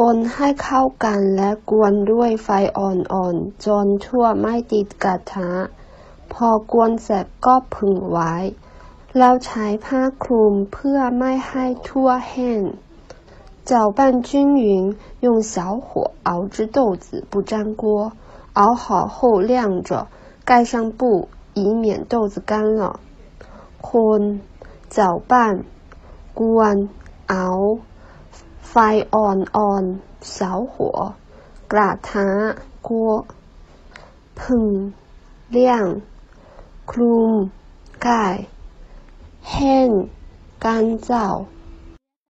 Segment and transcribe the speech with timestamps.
[0.14, 5.50] นให้เข้ากันและกวนด้วยไฟอ่อนๆ จนทั่วไม่ติดกระทะ
[6.32, 8.34] พอกวนเสร็จก็ผึ่งไว้
[9.18, 12.62] แล้วใช้ผ้าคลุมเพื่อไม่ให้ทั่วแห้ง
[13.70, 15.54] 搅拌均匀，用小
[15.84, 18.12] 火熬至豆子不粘锅。
[18.52, 20.06] 熬好后晾着，
[20.44, 23.00] 盖上布，以免豆子干了。
[23.82, 23.88] ค
[24.20, 24.40] น
[24.88, 25.64] 搅拌
[26.38, 26.88] กวน
[27.26, 27.78] 熬
[28.75, 28.81] ไฟ
[29.13, 29.83] อ่อนอ่อน
[30.33, 30.97] เสาหัว
[31.71, 32.27] กระทะ
[32.87, 33.11] กัว
[34.39, 34.65] พึ่ง
[35.49, 35.85] เลี่ยง
[36.91, 37.31] คลุม
[38.07, 38.35] กาย
[39.51, 39.89] แห้ง
[40.63, 40.65] 干
[41.07, 41.09] 燥